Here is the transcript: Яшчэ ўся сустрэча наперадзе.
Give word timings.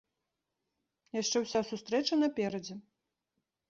Яшчэ 1.21 1.37
ўся 1.45 1.59
сустрэча 1.71 2.13
наперадзе. 2.25 2.75